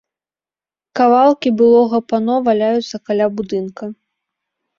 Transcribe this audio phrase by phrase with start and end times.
[0.99, 3.83] Кавалкі былога пано валяюцца каля будынка.